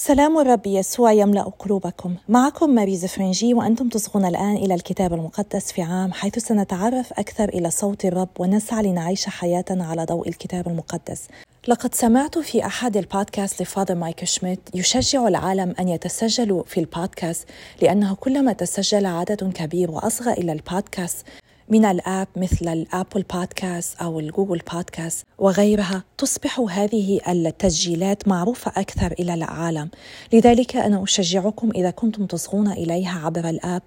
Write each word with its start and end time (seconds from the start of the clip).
سلام 0.00 0.38
الرب 0.38 0.66
يسوع 0.66 1.12
يملأ 1.12 1.42
قلوبكم. 1.42 2.14
معكم 2.28 2.70
ماري 2.70 2.96
زفرنجي 2.96 3.54
وأنتم 3.54 3.88
تصغون 3.88 4.24
الآن 4.24 4.56
إلى 4.56 4.74
الكتاب 4.74 5.12
المقدس 5.14 5.72
في 5.72 5.82
عام 5.82 6.12
حيث 6.12 6.38
سنتعرف 6.38 7.12
أكثر 7.12 7.48
إلى 7.48 7.70
صوت 7.70 8.04
الرب 8.04 8.28
ونسعى 8.38 8.82
لنعيش 8.82 9.26
حياتنا 9.26 9.86
على 9.86 10.04
ضوء 10.04 10.28
الكتاب 10.28 10.68
المقدس. 10.68 11.28
لقد 11.68 11.94
سمعت 11.94 12.38
في 12.38 12.66
أحد 12.66 12.96
البودكاست 12.96 13.62
ل 13.62 13.67
Father 13.67 13.94
مايكل 13.94 14.26
شميت 14.26 14.60
يشجع 14.74 15.28
العالم 15.28 15.74
أن 15.80 15.88
يتسجلوا 15.88 16.62
في 16.66 16.80
البودكاست 16.80 17.48
لأنه 17.82 18.14
كلما 18.14 18.52
تسجل 18.52 19.06
عدد 19.06 19.52
كبير 19.52 19.90
وأصغى 19.90 20.32
إلى 20.32 20.52
البودكاست 20.52 21.26
من 21.70 21.84
الآب 21.84 22.28
مثل 22.36 22.68
ال 22.68 22.77
Apple 22.77 23.22
Podcast 23.34 23.96
أو 24.00 24.20
ال 24.20 24.26
Google 24.26 24.60
Podcast 24.72 25.26
وغيرها 25.38 26.04
تصبح 26.18 26.60
هذه 26.70 27.20
التسجيلات 27.28 28.28
معروفة 28.28 28.72
أكثر 28.76 29.12
إلى 29.12 29.34
العالم. 29.34 29.90
لذلك 30.32 30.76
أنا 30.76 31.02
أشجعكم 31.02 31.70
إذا 31.74 31.90
كنتم 31.90 32.26
تصغون 32.26 32.68
إليها 32.72 33.20
عبر 33.24 33.48
الآب 33.48 33.82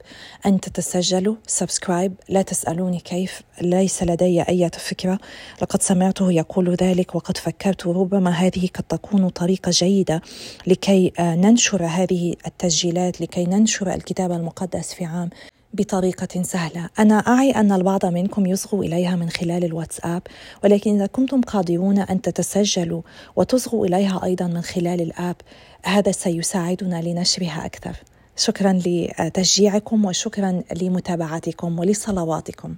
أن 0.45 0.59
تتسجلوا 0.59 1.36
سبسكرايب 1.48 2.13
لا 2.30 2.41
تسألوني 2.41 2.99
كيف 2.99 3.41
ليس 3.62 4.03
لدي 4.03 4.41
أي 4.41 4.70
فكرة. 4.70 5.20
لقد 5.61 5.81
سمعته 5.81 6.31
يقول 6.31 6.75
ذلك 6.75 7.16
وقد 7.16 7.38
فكرت 7.38 7.88
ربما 7.88 8.31
هذه 8.31 8.67
قد 8.75 8.84
تكون 8.84 9.30
طريقة 9.30 9.72
جيدة 9.72 10.22
لكي 10.67 11.11
ننشر 11.20 11.86
هذه 11.86 12.36
التسجيلات 12.48 13.22
لكي 13.22 13.45
ننشر 13.45 13.94
الكتاب 13.94 14.31
المقدس 14.31 14.94
في 14.94 15.05
عام 15.05 15.30
بطريقة 15.73 16.41
سهلة. 16.43 16.89
أنا 16.99 17.16
أعي 17.16 17.52
أن 17.52 17.71
البعض 17.71 18.05
منكم 18.05 18.45
يصغوا 18.45 18.84
إليها 18.84 19.16
من 19.16 19.30
خلال 19.30 19.63
الواتساب 19.63 20.21
ولكن 20.63 20.95
إذا 20.95 21.05
كنتم 21.05 21.41
قادرون 21.41 21.99
أن 21.99 22.21
تتسجلوا 22.21 23.02
وتصغوا 23.35 23.85
إليها 23.85 24.21
أيضا 24.23 24.47
من 24.47 24.61
خلال 24.61 25.02
الآب 25.02 25.35
هذا 25.84 26.11
سيساعدنا 26.11 27.02
لنشرها 27.02 27.66
أكثر. 27.66 27.95
شكرا 28.38 28.80
لتشجيعكم 28.85 30.05
وشكرا 30.05 30.63
لمتابعتكم 30.81 31.80
ولصلواتكم. 31.80 32.75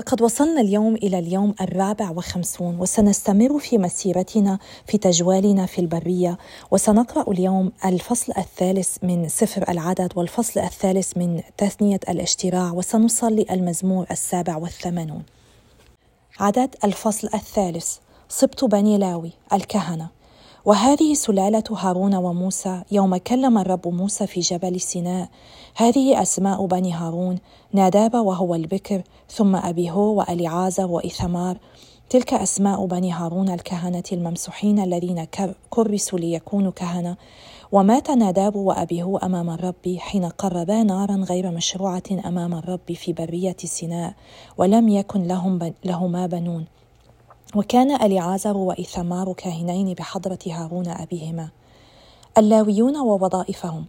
لقد 0.00 0.22
وصلنا 0.22 0.60
اليوم 0.60 0.94
إلى 0.94 1.18
اليوم 1.18 1.54
الرابع 1.60 2.10
وخمسون 2.10 2.78
وسنستمر 2.78 3.58
في 3.58 3.78
مسيرتنا 3.78 4.58
في 4.86 4.98
تجوالنا 4.98 5.66
في 5.66 5.78
البرية 5.78 6.38
وسنقرأ 6.70 7.30
اليوم 7.32 7.72
الفصل 7.84 8.32
الثالث 8.38 8.96
من 9.02 9.28
سفر 9.28 9.64
العدد 9.68 10.12
والفصل 10.16 10.60
الثالث 10.60 11.16
من 11.16 11.42
تثنية 11.56 12.00
الاشتراع 12.08 12.72
وسنصلي 12.72 13.46
المزمور 13.50 14.06
السابع 14.10 14.56
والثمانون. 14.56 15.22
عدد 16.40 16.74
الفصل 16.84 17.28
الثالث 17.34 17.96
سبط 18.28 18.64
بني 18.64 18.98
لاوي 18.98 19.32
الكهنة. 19.52 20.19
وهذه 20.64 21.14
سلالة 21.14 21.64
هارون 21.70 22.14
وموسى 22.14 22.82
يوم 22.92 23.16
كلم 23.16 23.58
الرب 23.58 23.88
موسى 23.88 24.26
في 24.26 24.40
جبل 24.40 24.80
سيناء. 24.80 25.28
هذه 25.76 26.22
أسماء 26.22 26.66
بني 26.66 26.92
هارون 26.92 27.38
ناداب 27.72 28.14
وهو 28.14 28.54
البكر 28.54 29.02
ثم 29.28 29.56
أبيهو 29.56 30.14
وأليعازر 30.14 30.86
وإثمار. 30.86 31.58
تلك 32.10 32.34
أسماء 32.34 32.86
بني 32.86 33.12
هارون 33.12 33.48
الكهنة 33.48 34.02
الممسوحين 34.12 34.78
الذين 34.80 35.26
كرسوا 35.70 36.18
ليكونوا 36.18 36.72
كهنة. 36.72 37.16
ومات 37.72 38.10
ناداب 38.10 38.56
وأبيهو 38.56 39.16
أمام 39.16 39.50
الرب 39.50 39.96
حين 39.98 40.24
قربا 40.24 40.82
نارا 40.82 41.16
غير 41.16 41.50
مشروعة 41.50 42.02
أمام 42.26 42.54
الرب 42.54 42.92
في 42.94 43.12
برية 43.12 43.56
سيناء 43.64 44.14
ولم 44.58 44.88
يكن 44.88 45.22
لهم 45.22 45.72
لهما 45.84 46.26
بنون. 46.26 46.64
وكان 47.56 48.02
أليعازر 48.02 48.56
وإثمار 48.56 49.32
كاهنين 49.32 49.94
بحضرة 49.94 50.38
هارون 50.46 50.88
أبيهما 50.88 51.48
اللاويون 52.38 52.96
ووظائفهم. 52.96 53.84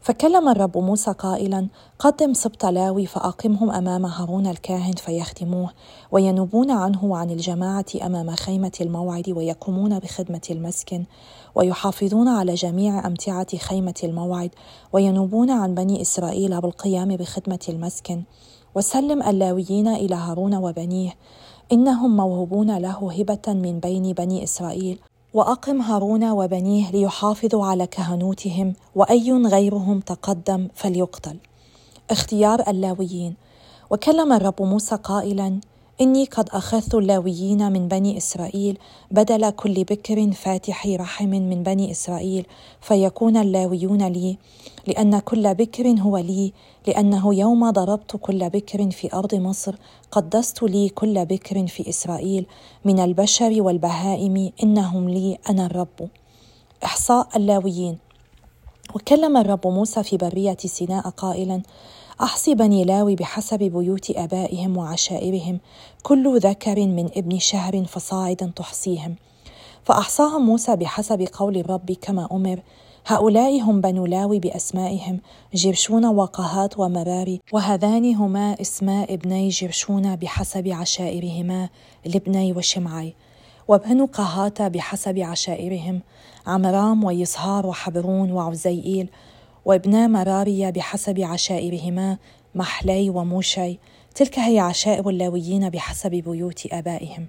فكلم 0.00 0.48
الرب 0.48 0.78
موسى 0.78 1.12
قائلا 1.12 1.68
قدم 1.98 2.34
سبط 2.34 2.66
لاوي 2.66 3.06
فأقمهم 3.06 3.70
أمام 3.70 4.06
هارون 4.06 4.46
الكاهن 4.46 4.92
فيختموه 4.92 5.70
وينوبون 6.12 6.70
عنه 6.70 7.04
وعن 7.04 7.30
الجماعة 7.30 7.84
أمام 8.02 8.30
خيمة 8.30 8.72
الموعد 8.80 9.30
ويقومون 9.30 9.98
بخدمة 9.98 10.40
المسكن 10.50 11.04
ويحافظون 11.54 12.28
على 12.28 12.54
جميع 12.54 13.06
أمتعة 13.06 13.56
خيمة 13.56 13.94
الموعد 14.04 14.50
وينوبون 14.92 15.50
عن 15.50 15.74
بني 15.74 16.00
إسرائيل 16.00 16.60
بالقيام 16.60 17.16
بخدمة 17.16 17.60
المسكن. 17.68 18.22
وسلم 18.74 19.22
اللاويين 19.22 19.88
إلى 19.88 20.14
هارون 20.14 20.54
وبنيه 20.54 21.12
إنهم 21.72 22.16
موهوبون 22.16 22.78
له 22.78 23.12
هبة 23.18 23.46
من 23.48 23.80
بين 23.80 24.12
بني 24.12 24.44
إسرائيل. 24.44 24.98
وأقم 25.34 25.80
هارون 25.80 26.30
وبنيه 26.30 26.90
ليحافظوا 26.90 27.66
على 27.66 27.86
كهنوتهم 27.86 28.74
وأي 28.94 29.32
غيرهم 29.32 30.00
تقدم 30.00 30.68
فليقتل. 30.74 31.36
اختيار 32.10 32.68
اللاويين. 32.68 33.34
وكلم 33.90 34.32
الرب 34.32 34.62
موسى 34.62 34.96
قائلا 34.96 35.60
إني 36.00 36.24
قد 36.24 36.48
أخذت 36.48 36.94
اللاويين 36.94 37.72
من 37.72 37.88
بني 37.88 38.16
إسرائيل 38.16 38.78
بدل 39.10 39.50
كل 39.50 39.84
بكر 39.84 40.32
فاتح 40.32 40.86
رحم 40.86 41.28
من 41.28 41.62
بني 41.62 41.90
إسرائيل 41.90 42.46
فيكون 42.80 43.36
اللاويون 43.36 44.02
لي 44.02 44.38
لأن 44.86 45.18
كل 45.18 45.54
بكر 45.54 45.88
هو 45.88 46.18
لي 46.18 46.52
لأنه 46.86 47.34
يوم 47.34 47.70
ضربت 47.70 48.16
كل 48.16 48.50
بكر 48.50 48.90
في 48.90 49.14
أرض 49.14 49.34
مصر 49.34 49.74
قدست 50.10 50.62
لي 50.62 50.88
كل 50.88 51.24
بكر 51.24 51.66
في 51.66 51.88
إسرائيل 51.88 52.46
من 52.84 53.00
البشر 53.00 53.62
والبهائم 53.62 54.52
إنهم 54.62 55.08
لي 55.08 55.38
أنا 55.50 55.66
الرب. 55.66 56.08
إحصاء 56.84 57.28
اللاويين. 57.36 57.98
وكلم 58.94 59.36
الرب 59.36 59.66
موسى 59.66 60.02
في 60.02 60.16
برية 60.16 60.56
سيناء 60.64 61.08
قائلا 61.08 61.62
أحصي 62.22 62.54
بني 62.54 62.84
لاوي 62.84 63.16
بحسب 63.16 63.58
بيوت 63.58 64.10
آبائهم 64.10 64.76
وعشائرهم 64.76 65.60
كل 66.02 66.38
ذكر 66.38 66.86
من 66.86 67.08
ابن 67.16 67.38
شهر 67.38 67.84
فصاعدا 67.84 68.52
تحصيهم. 68.56 69.16
فأحصاهم 69.84 70.46
موسى 70.46 70.76
بحسب 70.76 71.28
قول 71.32 71.56
الرب 71.56 71.92
كما 72.02 72.28
أمر. 72.32 72.60
هؤلاء 73.06 73.60
هم 73.60 73.80
بنو 73.80 74.06
لاوي 74.06 74.38
بأسمائهم 74.38 75.20
جرشون 75.54 76.06
وقهات 76.06 76.78
ومراري 76.78 77.40
وهذان 77.52 78.14
هما 78.14 78.60
إسماء 78.60 79.14
ابني 79.14 79.48
جرشون 79.48 80.16
بحسب 80.16 80.68
عشائرهما 80.68 81.68
لبني 82.06 82.52
وشمعي. 82.52 83.14
وبنو 83.68 84.08
قهات 84.12 84.62
بحسب 84.62 85.18
عشائرهم 85.18 86.00
عمرام 86.46 87.04
ويصهار 87.04 87.66
وحبرون 87.66 88.32
وعزيئيل. 88.32 89.10
وابنا 89.64 90.06
مراريا 90.06 90.70
بحسب 90.70 91.20
عشائرهما 91.20 92.18
محلي 92.54 93.10
وموشي. 93.10 93.78
تلك 94.14 94.38
هي 94.38 94.58
عشائر 94.58 95.08
اللاويين 95.08 95.70
بحسب 95.70 96.10
بيوت 96.10 96.72
آبائهم. 96.72 97.26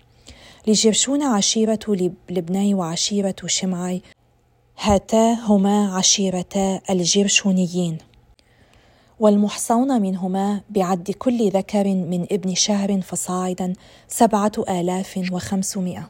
لجرشون 0.67 1.23
عشيرة 1.23 1.79
لبني 2.29 2.73
وعشيرة 2.73 3.35
شمعي 3.45 4.01
هاتا 4.79 5.33
هما 5.33 5.95
عشيرتا 5.95 6.81
الجرشونيين 6.89 7.97
والمحصون 9.19 10.01
منهما 10.01 10.61
بعد 10.69 11.11
كل 11.11 11.49
ذكر 11.49 11.87
من 11.87 12.27
ابن 12.31 12.55
شهر 12.55 13.01
فصاعدا 13.01 13.73
سبعة 14.07 14.51
آلاف 14.69 15.29
وخمسمائة. 15.31 16.09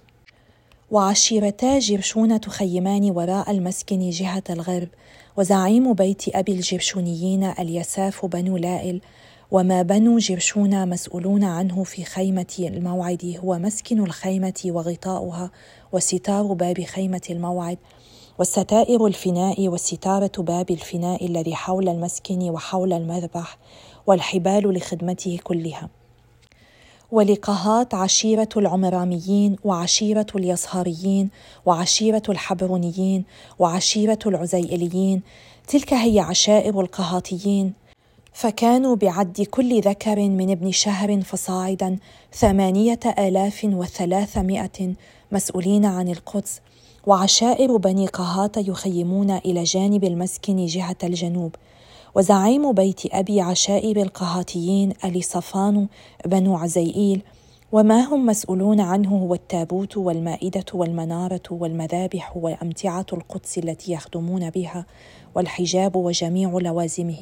وعشيرتا 0.92 1.80
جرشون 1.80 2.42
تخيمان 2.42 3.12
وراء 3.12 3.52
المسكن 3.52 4.10
جهة 4.10 4.44
الغرب 4.50 4.88
وزعيم 5.38 5.94
بيت 5.94 6.36
أبي 6.36 6.52
الجرشونيين 6.52 7.44
اليساف 7.44 8.26
بنو 8.26 8.58
لائل 8.58 9.02
وما 9.52 9.82
بنو 9.82 10.18
جرشون 10.18 10.90
مسؤولون 10.90 11.44
عنه 11.44 11.84
في 11.84 12.04
خيمة 12.04 12.56
الموعد 12.60 13.40
هو 13.44 13.60
مسكن 13.60 14.04
الخيمة 14.04 14.62
وغطاؤها 14.66 15.52
وستار 15.92 16.54
باب 16.54 16.84
خيمة 16.84 17.22
الموعد 17.30 17.78
والستائر 18.40 19.06
الفناء 19.06 19.68
وستارة 19.68 20.32
باب 20.38 20.72
الفناء 20.72 21.26
الذي 21.26 21.56
حول 21.56 21.90
المسكن 21.90 22.50
وحول 22.50 22.94
المذبح 22.94 23.58
والحبال 24.08 24.74
لخدمته 24.74 25.40
كلها. 25.44 26.01
ولقهات 27.12 27.94
عشيرة 27.94 28.50
العمراميين 28.58 29.56
وعشيرة 29.64 30.26
اليصهاريين 30.36 31.30
وعشيرة 31.66 32.22
الحبرونيين 32.30 33.24
وعشيرة 33.60 34.20
العزيئليين 34.26 35.22
تلك 35.68 35.94
هي 35.94 36.20
عشائر 36.20 36.82
القهاطيين 36.82 37.74
فكانوا 38.34 38.96
بعد 38.96 39.48
كل 39.52 39.82
ذكر 39.82 40.20
من 40.20 40.52
ابن 40.52 40.72
شهر 40.72 41.22
فصاعدا 41.22 41.98
ثمانية 42.34 43.00
آلاف 43.20 43.62
وثلاثمائة 43.64 44.94
مسؤولين 45.32 45.86
عن 45.86 46.08
القدس 46.08 46.62
وعشائر 47.08 47.78
بني 47.78 48.08
قهات 48.08 48.58
يخيمون 48.58 49.32
إلى 49.32 49.64
جانب 49.64 50.04
المسكن 50.04 50.66
جهة 50.66 50.98
الجنوب. 51.04 51.56
وزعيم 52.16 52.72
بيت 52.72 53.02
أبي 53.14 53.42
عشائر 53.42 54.02
القهاتيين 54.02 54.94
أليصفان 55.06 55.88
بنو 56.26 56.58
عزيئيل 56.58 57.22
وما 57.72 58.00
هم 58.00 58.26
مسؤولون 58.26 58.80
عنه 58.82 59.10
هو 59.18 59.34
التابوت 59.34 59.98
والمائدة 59.98 60.66
والمنارة 60.74 61.42
والمذابح 61.52 62.38
وأمتعة 62.38 63.06
القدس 63.14 63.58
التي 63.58 63.92
يخدمون 63.92 64.50
بها 64.50 64.86
والحجاب 65.36 65.96
وجميع 65.96 66.50
لوازمه. 66.62 67.18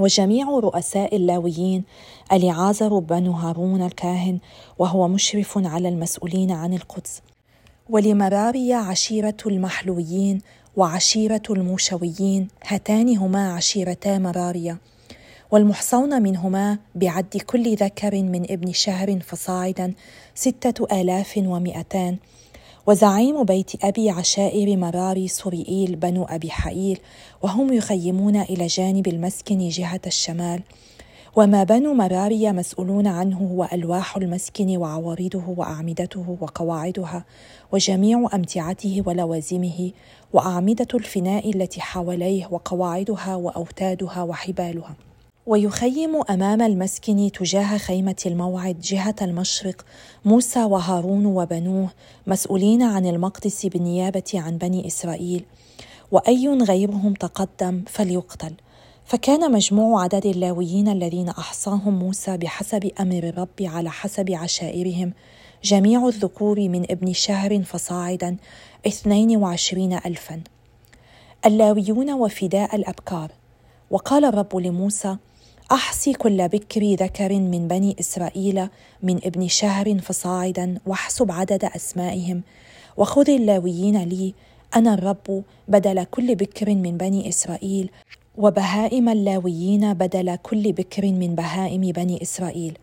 وجميع 0.00 0.46
رؤساء 0.48 1.16
اللاويين 1.16 1.84
أليعازر 2.32 2.98
بن 2.98 3.26
هارون 3.26 3.82
الكاهن 3.82 4.38
وهو 4.78 5.08
مشرف 5.08 5.58
على 5.58 5.88
المسؤولين 5.88 6.50
عن 6.50 6.74
القدس. 6.74 7.22
ولمراريا 7.90 8.76
عشيرة 8.76 9.36
المحلويين 9.46 10.40
وعشيرة 10.76 11.42
الموشويين 11.50 12.48
هاتان 12.66 13.16
هما 13.16 13.52
عشيرتا 13.52 14.18
مراريا. 14.18 14.78
والمحصون 15.50 16.22
منهما 16.22 16.78
بعد 16.94 17.24
كل 17.46 17.76
ذكر 17.76 18.22
من 18.22 18.50
ابن 18.50 18.72
شهر 18.72 19.20
فصاعدا 19.20 19.94
ستة 20.34 21.00
آلاف 21.00 21.34
ومئتان. 21.36 22.16
وزعيم 22.86 23.44
بيت 23.44 23.84
أبي 23.84 24.10
عشائر 24.10 24.76
مراري 24.76 25.28
سوريئيل 25.28 25.96
بنو 25.96 26.24
أبي 26.24 26.50
حائيل 26.50 26.98
وهم 27.42 27.72
يخيمون 27.72 28.36
إلى 28.36 28.66
جانب 28.66 29.08
المسكن 29.08 29.68
جهة 29.68 30.00
الشمال. 30.06 30.62
وما 31.36 31.64
بنو 31.64 31.94
مراري 31.94 32.52
مسؤولون 32.52 33.06
عنه 33.06 33.38
هو 33.38 33.68
ألواح 33.72 34.16
المسكن 34.16 34.76
وعوارضه 34.76 35.42
وأعمدته 35.48 36.36
وقواعدها 36.40 37.24
وجميع 37.72 38.28
أمتعته 38.34 39.02
ولوازمه 39.06 39.90
وأعمدة 40.32 40.88
الفناء 40.94 41.50
التي 41.50 41.80
حواليه 41.80 42.48
وقواعدها 42.50 43.36
وأوتادها 43.36 44.22
وحبالها. 44.22 44.96
ويخيم 45.46 46.22
أمام 46.30 46.62
المسكن 46.62 47.30
تجاه 47.32 47.78
خيمة 47.78 48.16
الموعد 48.26 48.80
جهة 48.80 49.14
المشرق 49.22 49.84
موسى 50.24 50.64
وهارون 50.64 51.26
وبنوه 51.26 51.90
مسؤولين 52.26 52.82
عن 52.82 53.06
المقدس 53.06 53.66
بالنيابة 53.66 54.32
عن 54.34 54.58
بني 54.58 54.86
إسرائيل. 54.86 55.44
وأي 56.12 56.48
غيرهم 56.48 57.14
تقدم 57.14 57.84
فليقتل. 57.86 58.52
فكان 59.06 59.52
مجموع 59.52 60.02
عدد 60.02 60.26
اللاويين 60.26 60.88
الذين 60.88 61.28
أحصاهم 61.28 61.98
موسى 61.98 62.36
بحسب 62.36 62.90
أمر 63.00 63.18
الرب 63.18 63.60
على 63.60 63.90
حسب 63.90 64.30
عشائرهم 64.30 65.12
جميع 65.66 66.08
الذكور 66.08 66.60
من 66.68 66.82
ابن 66.90 67.12
شهر 67.12 67.62
فصاعدا 67.62 68.36
اثنين 68.86 69.36
وعشرين 69.36 69.92
الفا. 70.06 70.40
اللاويون 71.46 72.12
وفداء 72.12 72.76
الأبكار. 72.76 73.30
وقال 73.90 74.24
الرب 74.24 74.56
لموسى 74.56 75.16
أحصي 75.72 76.12
كل 76.12 76.48
بكر 76.48 76.94
ذكر 76.94 77.32
من 77.32 77.68
بني 77.68 77.96
إسرائيل 78.00 78.68
من 79.02 79.16
ابن 79.24 79.48
شهر 79.48 79.98
فصاعدا 79.98 80.78
واحسب 80.86 81.30
عدد 81.32 81.64
أسمائهم. 81.64 82.42
وخذ 82.96 83.30
اللاويين 83.30 84.02
لي 84.02 84.34
أنا 84.76 84.94
الرب 84.94 85.42
بدل 85.68 86.04
كل 86.04 86.34
بكر 86.34 86.74
من 86.74 86.96
بني 86.96 87.28
إسرائيل 87.28 87.90
وبهائم 88.38 89.08
اللاويين 89.08 89.94
بدل 89.94 90.36
كل 90.36 90.72
بكر 90.72 91.06
من 91.06 91.34
بهائم 91.34 91.80
بني 91.80 92.22
إسرائيل. 92.22 92.78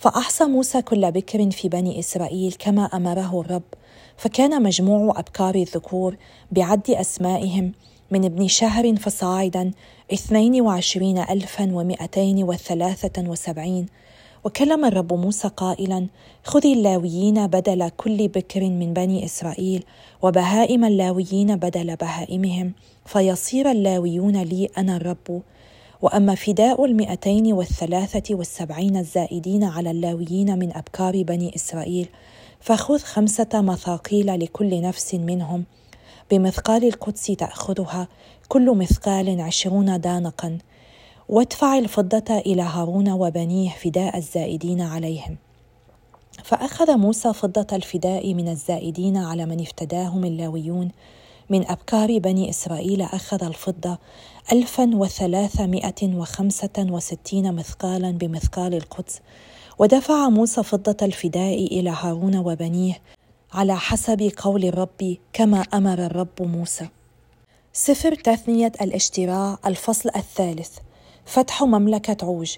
فأحصى 0.00 0.44
موسى 0.44 0.82
كل 0.82 1.12
بكر 1.12 1.50
في 1.50 1.68
بني 1.68 1.98
إسرائيل 1.98 2.54
كما 2.58 2.84
أمره 2.84 3.40
الرب 3.40 3.62
فكان 4.16 4.62
مجموع 4.62 5.18
أبكار 5.18 5.54
الذكور 5.54 6.16
بعد 6.52 6.90
أسمائهم 6.90 7.72
من 8.10 8.24
ابن 8.24 8.48
شهر 8.48 8.96
فصاعدا 8.96 9.70
اثنين 10.12 10.60
وعشرين 10.60 11.18
ألفا 11.18 11.70
ومئتين 11.72 12.44
وثلاثة 12.44 13.30
وسبعين. 13.30 13.86
وكلم 14.44 14.84
الرب 14.84 15.12
موسى 15.12 15.48
قائلا 15.48 16.06
خذ 16.44 16.66
اللاويين 16.66 17.46
بدل 17.46 17.88
كل 17.88 18.28
بكر 18.28 18.60
من 18.60 18.92
بني 18.92 19.24
إسرائيل 19.24 19.84
وبهائم 20.22 20.84
اللاويين 20.84 21.56
بدل 21.56 21.96
بهائمهم 21.96 22.72
فيصير 23.06 23.70
اللاويون 23.70 24.42
لي 24.42 24.68
أنا 24.78 24.96
الرب 24.96 25.42
وأما 26.02 26.34
فداء 26.34 26.84
المئتين 26.84 27.52
والثلاثة 27.52 28.34
والسبعين 28.34 28.96
الزائدين 28.96 29.64
على 29.64 29.90
اللاويين 29.90 30.58
من 30.58 30.76
أبكار 30.76 31.22
بني 31.22 31.54
إسرائيل 31.56 32.08
فخذ 32.60 32.98
خمسة 32.98 33.48
مثاقيل 33.54 34.40
لكل 34.40 34.80
نفس 34.80 35.14
منهم. 35.14 35.64
بمثقال 36.30 36.84
القدس 36.84 37.26
تأخذها 37.26 38.08
كل 38.48 38.76
مثقال 38.76 39.40
عشرون 39.40 40.00
دانقا. 40.00 40.58
وادفع 41.28 41.78
الفضة 41.78 42.38
إلى 42.38 42.62
هارون 42.62 43.10
وبنيه 43.10 43.70
فداء 43.70 44.16
الزائدين 44.16 44.80
عليهم. 44.80 45.36
فأخذ 46.44 46.96
موسى 46.96 47.32
فضة 47.32 47.66
الفداء 47.76 48.34
من 48.34 48.48
الزائدين 48.48 49.16
على 49.16 49.46
من 49.46 49.60
افتداهم 49.60 50.24
اللاويون 50.24 50.90
من 51.50 51.70
أبكار 51.70 52.18
بني 52.18 52.50
إسرائيل 52.50 53.02
أخذ 53.02 53.44
الفضة 53.44 53.98
ألفا 54.52 54.90
وثلاثمائة 54.94 56.14
وخمسة 56.16 56.70
وستين 56.78 57.54
مثقالا 57.54 58.10
بمثقال 58.10 58.74
القدس 58.74 59.20
ودفع 59.78 60.28
موسى 60.28 60.62
فضة 60.62 60.96
الفداء 61.02 61.66
إلى 61.66 61.90
هارون 61.90 62.36
وبنيه 62.36 63.00
على 63.52 63.76
حسب 63.76 64.32
قول 64.36 64.64
الرب 64.64 65.16
كما 65.32 65.60
أمر 65.60 66.06
الرب 66.06 66.42
موسى. 66.42 66.88
سفر 67.72 68.14
تثنية 68.14 68.72
الاشتراع 68.80 69.58
الفصل 69.66 70.10
الثالث 70.16 70.78
فتح 71.24 71.62
مملكة 71.62 72.16
عوج. 72.26 72.56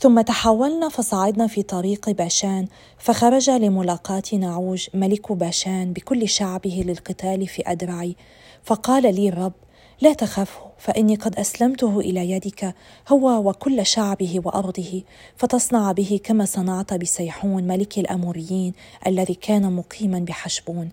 ثم 0.00 0.20
تحولنا 0.20 0.88
فصعدنا 0.88 1.46
في 1.46 1.62
طريق 1.62 2.10
باشان 2.10 2.66
فخرج 2.98 3.50
لملاقاة 3.50 4.22
نعوج 4.32 4.86
ملك 4.94 5.32
باشان 5.32 5.92
بكل 5.92 6.28
شعبه 6.28 6.84
للقتال 6.86 7.46
في 7.46 7.62
أدرعي. 7.66 8.16
فقال 8.62 9.14
لي 9.14 9.28
الرب 9.28 9.52
لا 10.00 10.12
تخفه 10.12 10.60
فإني 10.78 11.14
قد 11.14 11.36
أسلمته 11.36 12.00
إلى 12.00 12.30
يدك 12.30 12.74
هو 13.08 13.48
وكل 13.48 13.86
شعبه 13.86 14.40
وأرضه. 14.44 15.02
فتصنع 15.36 15.92
به 15.92 16.20
كما 16.24 16.44
صنعت 16.44 16.94
بسيحون 16.94 17.64
ملك 17.64 17.98
الأموريين 17.98 18.72
الذي 19.06 19.34
كان 19.34 19.72
مقيما 19.72 20.18
بحشبون. 20.18 20.90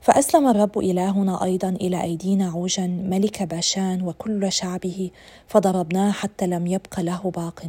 فأسلم 0.00 0.48
الرب 0.48 0.78
إلهنا 0.78 1.44
أيضا 1.44 1.68
إلى 1.68 2.02
ايدينا 2.02 2.50
عوجا 2.50 2.86
ملك 2.86 3.42
باشان 3.42 4.02
وكل 4.02 4.52
شعبه 4.52 5.10
فضربناه 5.46 6.12
حتى 6.12 6.46
لم 6.46 6.66
يبق 6.66 7.00
له 7.00 7.32
باق. 7.36 7.62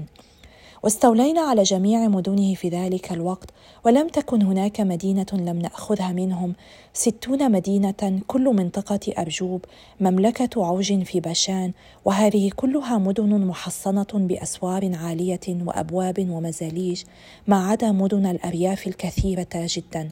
واستولينا 0.83 1.41
على 1.41 1.63
جميع 1.63 2.07
مدنه 2.07 2.55
في 2.55 2.69
ذلك 2.69 3.11
الوقت 3.11 3.49
ولم 3.85 4.07
تكن 4.07 4.41
هناك 4.41 4.81
مدينة 4.81 5.25
لم 5.33 5.59
نأخذها 5.59 6.11
منهم. 6.11 6.55
ستون 6.93 7.51
مدينة 7.51 8.21
كل 8.27 8.55
منطقة 8.55 8.99
أرجوب 9.17 9.65
مملكة 9.99 10.65
عوج 10.65 11.03
في 11.03 11.19
باشان 11.19 11.71
وهذه 12.05 12.51
كلها 12.55 12.97
مدن 12.97 13.45
محصنة 13.45 14.07
بأسوار 14.13 14.95
عالية 14.95 15.39
وأبواب 15.47 16.29
ومزاليج 16.29 17.03
ما 17.47 17.67
عدا 17.67 17.91
مدن 17.91 18.25
الأرياف 18.25 18.87
الكثيرة 18.87 19.47
جدا. 19.53 20.09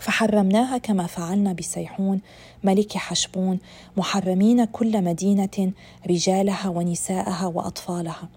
فحرمناها 0.00 0.78
كما 0.78 1.06
فعلنا 1.06 1.52
بسيحون 1.52 2.20
ملك 2.64 2.96
حشبون 2.96 3.58
محرمين 3.96 4.64
كل 4.64 5.04
مدينة 5.04 5.72
رجالها 6.10 6.68
ونساءها 6.68 7.46
وأطفالها. 7.46 8.28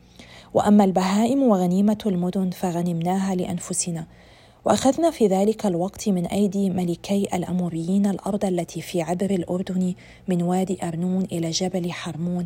وأما 0.53 0.84
البهائم 0.84 1.43
وغنيمة 1.43 1.98
المدن 2.05 2.50
فغنمناها 2.50 3.36
لأنفسنا. 3.36 4.05
وأخذنا 4.65 5.12
في 5.12 5.27
ذلك 5.27 5.65
الوقت 5.65 6.10
من 6.10 6.25
أيدي 6.25 6.70
ملكي 6.70 7.27
الأموريين 7.34 8.05
الأرض 8.05 8.46
التي 8.46 8.81
في 8.81 9.01
عبر 9.01 9.29
الأردن 9.31 9.93
من 10.27 10.41
وادي 10.41 10.77
أرنون 10.84 11.24
إلى 11.31 11.50
جبل 11.50 11.91
حرمون. 11.91 12.46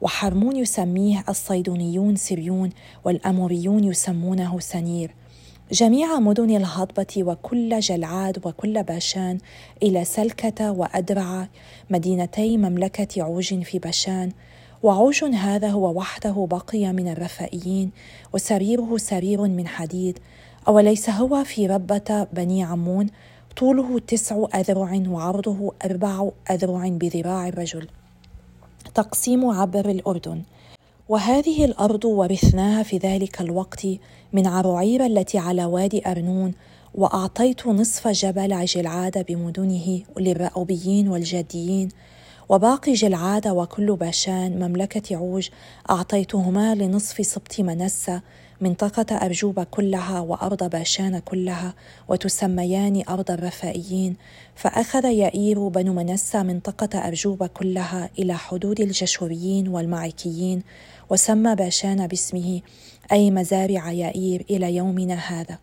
وحرمون 0.00 0.56
يسميه 0.56 1.24
الصيدونيون 1.28 2.16
سريون 2.16 2.70
والأموريون 3.04 3.84
يسمونه 3.84 4.60
سنير. 4.60 5.14
جميع 5.72 6.18
مدن 6.18 6.56
الهضبة 6.56 7.06
وكل 7.18 7.80
جلعاد 7.80 8.46
وكل 8.46 8.82
باشان 8.82 9.38
إلى 9.82 10.04
سلكة 10.04 10.72
وأدرع 10.72 11.48
مدينتي 11.90 12.56
مملكة 12.56 13.22
عوج 13.22 13.62
في 13.62 13.78
باشان 13.78 14.32
وعوش 14.82 15.24
هذا 15.24 15.70
هو 15.70 15.98
وحده 15.98 16.46
بقي 16.50 16.92
من 16.92 17.08
الرفائيين 17.08 17.90
وسريره 18.32 18.96
سرير 18.96 19.42
من 19.42 19.66
حديد. 19.66 20.18
أوليس 20.68 21.10
هو 21.10 21.44
في 21.44 21.66
ربة 21.66 22.26
بني 22.32 22.64
عمون؟ 22.64 23.06
طوله 23.56 23.98
تسع 23.98 24.44
أذرع 24.54 25.02
وعرضه 25.08 25.72
أربع 25.84 26.28
أذرع 26.50 26.88
بذراع 26.88 27.48
الرجل. 27.48 27.88
تقسيم 28.94 29.46
عبر 29.50 29.90
الأردن. 29.90 30.42
وهذه 31.08 31.64
الأرض 31.64 32.04
ورثناها 32.04 32.82
في 32.82 32.98
ذلك 32.98 33.40
الوقت 33.40 33.86
من 34.32 34.46
عروعير 34.46 35.06
التي 35.06 35.38
على 35.38 35.64
وادي 35.64 36.10
أرنون 36.10 36.52
وأعطيت 36.94 37.66
نصف 37.66 38.08
جبل 38.08 38.52
عجلعاد 38.52 39.24
بمدنه 39.28 40.02
للرأوبيين 40.18 41.08
والجاديين 41.08 41.88
وباقي 42.50 42.92
جلعاد 42.92 43.48
وكل 43.48 43.96
باشان 43.96 44.68
مملكة 44.68 45.16
عوج 45.16 45.48
أعطيتهما 45.90 46.74
لنصف 46.74 47.26
سبط 47.26 47.60
منسى 47.60 48.20
منطقة 48.60 49.16
أرجوبة 49.16 49.64
كلها 49.64 50.20
وأرض 50.20 50.70
باشان 50.70 51.18
كلها 51.18 51.74
وتسميان 52.08 53.02
أرض 53.08 53.30
الرفائيين. 53.30 54.16
فأخذ 54.54 55.04
يائير 55.04 55.68
بن 55.68 55.90
منسى 55.90 56.42
منطقة 56.42 56.98
أرجوبة 56.98 57.46
كلها 57.46 58.10
إلى 58.18 58.34
حدود 58.34 58.80
الجشوريين 58.80 59.68
والمعيكيين 59.68 60.62
وسمى 61.10 61.54
باشان 61.54 62.06
باسمه 62.06 62.60
أي 63.12 63.30
مزارع 63.30 63.92
يائير 63.92 64.44
إلى 64.50 64.76
يومنا 64.76 65.14
هذا. 65.14 65.58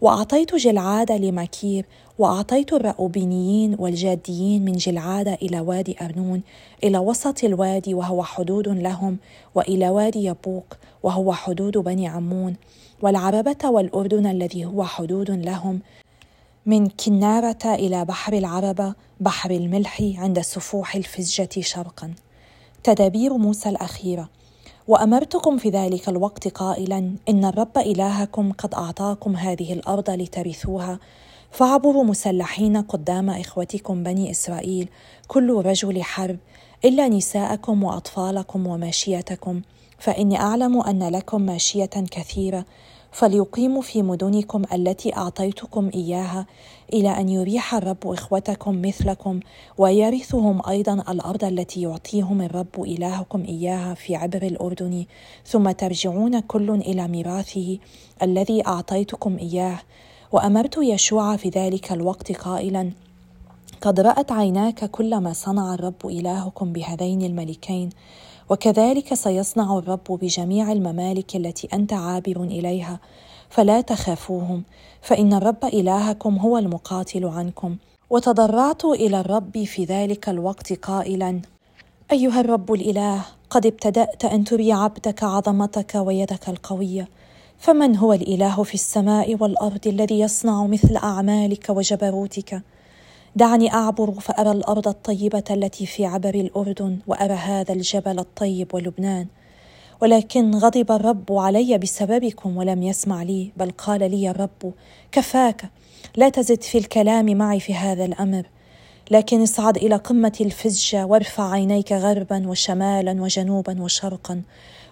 وأعطيت 0.00 0.54
جلعاد 0.54 1.12
لمكير 1.12 1.86
وأعطيت 2.18 2.72
الرأوبينيين 2.72 3.76
والجاديين 3.78 4.64
من 4.64 4.72
جلعاد 4.72 5.28
إلى 5.28 5.60
وادي 5.60 5.96
أرنون 6.02 6.42
إلى 6.84 6.98
وسط 6.98 7.44
الوادي 7.44 7.94
وهو 7.94 8.22
حدود 8.22 8.68
لهم 8.68 9.18
وإلى 9.54 9.88
وادي 9.88 10.24
يبوق 10.24 10.64
وهو 11.02 11.32
حدود 11.32 11.78
بني 11.78 12.08
عمون 12.08 12.56
والعربة 13.02 13.56
والأردن 13.64 14.26
الذي 14.26 14.64
هو 14.64 14.84
حدود 14.84 15.30
لهم 15.30 15.80
من 16.66 16.88
كنارة 16.88 17.74
إلى 17.74 18.04
بحر 18.04 18.32
العربة 18.32 18.94
بحر 19.20 19.50
الملح 19.50 20.02
عند 20.18 20.40
سفوح 20.40 20.94
الفزجة 20.96 21.60
شرقا. 21.60 22.14
تدابير 22.84 23.36
موسى 23.36 23.68
الأخيرة. 23.68 24.28
وأمرتكم 24.90 25.58
في 25.58 25.68
ذلك 25.68 26.08
الوقت 26.08 26.48
قائلا 26.48 27.14
إن 27.28 27.44
الرب 27.44 27.78
إلهكم 27.78 28.52
قد 28.52 28.74
أعطاكم 28.74 29.36
هذه 29.36 29.72
الأرض 29.72 30.10
لترثوها. 30.10 30.98
فاعبروا 31.50 32.04
مسلحين 32.04 32.76
قدام 32.76 33.30
إخوتكم 33.30 34.02
بني 34.02 34.30
إسرائيل 34.30 34.88
كل 35.28 35.62
رجل 35.64 36.02
حرب 36.02 36.36
إلا 36.84 37.08
نساءكم 37.08 37.84
وأطفالكم 37.84 38.66
وماشيتكم. 38.66 39.62
فإني 39.98 40.40
أعلم 40.40 40.80
أن 40.80 41.08
لكم 41.08 41.42
ماشية 41.42 41.86
كثيرة 42.10 42.64
فليقيموا 43.12 43.82
في 43.82 44.02
مدنكم 44.02 44.62
التي 44.72 45.16
أعطيتكم 45.16 45.90
إياها 45.94 46.46
إلى 46.92 47.08
أن 47.08 47.28
يريح 47.28 47.74
الرب 47.74 48.06
إخوتكم 48.06 48.82
مثلكم 48.82 49.40
ويرثهم 49.78 50.68
أيضا 50.68 50.94
الأرض 51.08 51.44
التي 51.44 51.82
يعطيهم 51.82 52.42
الرب 52.42 52.82
إلهكم 52.82 53.42
إياها 53.42 53.94
في 53.94 54.16
عبر 54.16 54.42
الأردن. 54.42 55.04
ثم 55.46 55.70
ترجعون 55.70 56.40
كل 56.40 56.70
إلى 56.70 57.08
ميراثه 57.08 57.78
الذي 58.22 58.66
أعطيتكم 58.66 59.38
إياه. 59.38 59.78
وأمرت 60.32 60.76
يشوع 60.78 61.36
في 61.36 61.48
ذلك 61.48 61.92
الوقت 61.92 62.32
قائلا 62.32 62.90
قد 63.80 64.00
رأت 64.00 64.32
عيناك 64.32 64.90
كل 64.90 65.16
ما 65.16 65.32
صنع 65.32 65.74
الرب 65.74 66.06
إلهكم 66.06 66.72
بهذين 66.72 67.22
الملكين 67.22 67.90
وكذلك 68.50 69.14
سيصنع 69.14 69.78
الرب 69.78 70.04
بجميع 70.08 70.72
الممالك 70.72 71.36
التي 71.36 71.68
أنت 71.72 71.92
عابر 71.92 72.42
إليها 72.42 73.00
فلا 73.50 73.80
تخافوهم 73.80 74.62
فإن 75.02 75.32
الرب 75.32 75.64
إلهكم 75.64 76.36
هو 76.36 76.58
المقاتل 76.58 77.24
عنكم. 77.24 77.76
وتضرعت 78.10 78.84
إلى 78.84 79.20
الرب 79.20 79.64
في 79.64 79.84
ذلك 79.84 80.28
الوقت 80.28 80.72
قائلا 80.72 81.40
أيها 82.12 82.40
الرب 82.40 82.72
الإله 82.72 83.24
قد 83.50 83.66
ابتدأت 83.66 84.24
أن 84.24 84.44
تري 84.44 84.72
عبدك 84.72 85.22
عظمتك 85.22 85.94
ويدك 85.94 86.48
القويه 86.48 87.08
فمن 87.58 87.96
هو 87.96 88.12
الإله 88.12 88.62
في 88.62 88.74
السماء 88.74 89.36
والأرض 89.40 89.86
الذي 89.86 90.20
يصنع 90.20 90.66
مثل 90.66 90.96
أعمالك 90.96 91.70
وجبروتك؟ 91.70 92.62
دعني 93.36 93.72
أعبر 93.74 94.10
فأرى 94.10 94.50
الأرض 94.50 94.88
الطيبة 94.88 95.44
التي 95.50 95.86
في 95.86 96.06
عبر 96.06 96.34
الأردن 96.34 96.98
وأرى 97.06 97.34
هذا 97.34 97.72
الجبل 97.72 98.18
الطيب 98.18 98.74
ولبنان. 98.74 99.26
ولكن 100.02 100.54
غضب 100.54 100.92
الرب 100.92 101.32
علي 101.32 101.78
بسببكم 101.78 102.56
ولم 102.56 102.82
يسمع 102.82 103.22
لي 103.22 103.52
بل 103.56 103.70
قال 103.70 104.10
لي 104.10 104.30
الرب 104.30 104.72
كفاك 105.12 105.70
لا 106.16 106.28
تزد 106.28 106.62
في 106.62 106.78
الكلام 106.78 107.36
معي 107.36 107.60
في 107.60 107.74
هذا 107.74 108.04
الأمر. 108.04 108.46
لكن 109.10 109.42
اصعد 109.42 109.76
إلى 109.76 109.96
قمة 109.96 110.32
الفزجه 110.40 111.06
وارفع 111.06 111.50
عينيك 111.50 111.92
غربا 111.92 112.48
وشمالا 112.48 113.22
وجنوبا 113.22 113.82
وشرقا. 113.82 114.42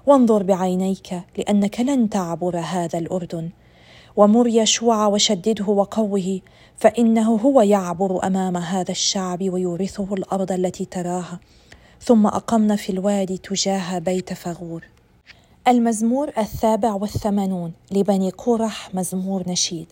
وانظر 0.07 0.43
بعينيك 0.43 1.21
لأنك 1.39 1.81
لن 1.81 2.11
تعبر 2.11 2.59
هذا 2.59 2.99
الأردن. 2.99 3.51
ومر 4.19 4.47
يشوع 4.47 5.07
وشدده 5.07 5.65
وقوه 5.65 6.41
فإنه 6.77 7.37
هو 7.37 7.61
يعبر 7.61 8.27
أمام 8.27 8.57
هذا 8.57 8.91
الشعب 8.91 9.43
ويورثه 9.43 10.15
الأرض 10.15 10.53
التي 10.53 10.85
تراها. 10.85 11.41
ثم 12.01 12.27
أقمنا 12.27 12.77
في 12.77 12.93
الوادي 12.93 13.39
تجاه 13.39 13.99
بيت 13.99 14.33
فغور. 14.33 14.85
المزمور 15.69 16.31
الثابع 16.39 16.95
والثمانون 16.95 17.73
لبني 17.93 18.31
قرح 18.31 18.95
مزمور 18.95 19.45
نشيد. 19.49 19.87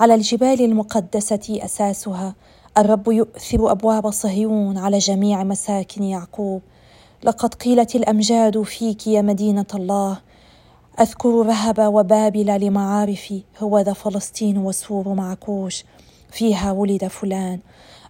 على 0.00 0.14
الجبال 0.14 0.64
المقدسة 0.64 1.58
أساسها 1.64 2.34
الرب 2.78 3.08
يؤثر 3.08 3.70
أبواب 3.70 4.10
صهيون 4.10 4.78
على 4.78 4.98
جميع 4.98 5.44
مساكن 5.44 6.02
يعقوب. 6.02 6.62
لقد 7.24 7.54
قيلت 7.54 7.96
الأمجاد 7.96 8.62
فيك 8.62 9.06
يا 9.06 9.22
مدينة 9.22 9.66
الله 9.74 10.18
أذكر 11.00 11.46
رهب 11.46 11.78
وبابل 11.78 12.60
لمعارفي 12.60 13.42
هو 13.58 13.78
ذا 13.78 13.92
فلسطين 13.92 14.58
وسور 14.58 15.08
معكوش 15.08 15.84
فيها 16.30 16.72
ولد 16.72 17.06
فلان. 17.06 17.60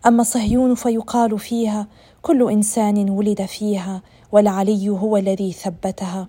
أما 0.07 0.23
صهيون 0.23 0.75
فيقال 0.75 1.39
فيها 1.39 1.87
كل 2.23 2.51
إنسان 2.51 3.11
ولد 3.11 3.45
فيها 3.45 4.03
والعلي 4.33 4.89
هو 4.89 5.17
الذي 5.17 5.53
ثبتها. 5.53 6.29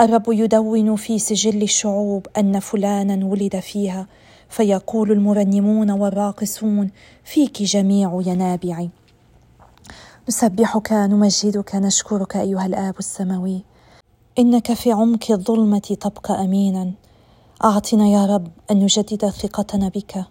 الرب 0.00 0.24
يدون 0.28 0.96
في 0.96 1.18
سجل 1.18 1.62
الشعوب 1.62 2.26
أن 2.38 2.60
فلانا 2.60 3.26
ولد 3.26 3.60
فيها 3.60 4.06
فيقول 4.48 5.12
المرنمون 5.12 5.90
والراقصون 5.90 6.90
فيك 7.24 7.62
جميع 7.62 8.22
ينابعي 8.26 8.90
نسبحك 10.28 10.92
نمجدك 10.92 11.74
نشكرك 11.74 12.36
أيها 12.36 12.66
الآب 12.66 12.94
السماوي. 12.98 13.71
إنك 14.38 14.72
في 14.72 14.92
عمق 14.92 15.30
الظلمة 15.30 15.78
تبقى 15.78 16.44
أمينا. 16.44 16.92
أعطنا 17.64 18.08
يا 18.08 18.26
رب 18.26 18.48
أن 18.70 18.78
نجدد 18.78 19.28
ثقتنا 19.28 19.88
بك. 19.88 20.24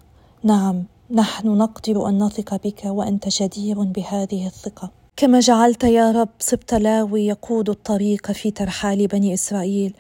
نعم 0.44 0.84
نحن 1.12 1.48
نقدر 1.48 2.10
أن 2.10 2.24
نثق 2.24 2.56
بك 2.56 2.82
وأنت 2.86 3.30
جدير 3.30 3.84
بهذه 3.84 4.48
الثقة. 4.48 4.92
كما 5.16 5.40
جعلت 5.40 5.84
يا 5.84 6.12
رب 6.12 6.30
سبط 6.40 6.74
لاوي 6.74 7.28
يقود 7.28 7.70
الطريق 7.70 8.32
في 8.32 8.52
ترحال 8.52 9.08
بني 9.08 9.34
إسرائيل 9.34 9.94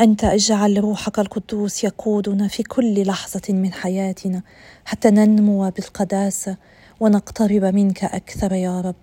أنت 0.00 0.24
اجعل 0.24 0.78
روحك 0.78 1.18
القدوس 1.18 1.84
يقودنا 1.84 2.48
في 2.48 2.62
كل 2.62 3.06
لحظة 3.06 3.42
من 3.48 3.72
حياتنا 3.72 4.42
حتى 4.84 5.10
ننمو 5.10 5.70
بالقداسة 5.70 6.56
ونقترب 7.00 7.64
منك 7.64 8.04
أكثر 8.04 8.52
يا 8.52 8.80
رب. 8.80 8.94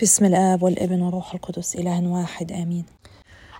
باسم 0.00 0.24
الآب 0.24 0.62
والابن 0.62 1.02
والروح 1.02 1.34
القدس 1.34 1.76
إله 1.76 2.08
واحد 2.08 2.52
آمين. 2.52 2.99